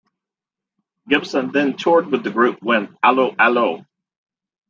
[1.07, 3.85] Gibson then toured with the group when 'Allo 'Allo!